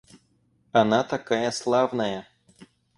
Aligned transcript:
Она 0.71 1.03
такая 1.03 1.51
славная. 1.51 2.25